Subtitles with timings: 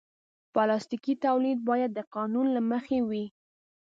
[0.53, 3.25] پلاستيکي تولید باید د قانون له مخې وي.